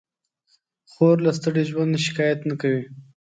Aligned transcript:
خور 0.91 1.15
له 1.25 1.31
ستړي 1.37 1.63
ژوند 1.69 1.89
نه 1.95 1.99
شکایت 2.05 2.39
نه 2.49 2.55
کوي. 2.61 2.83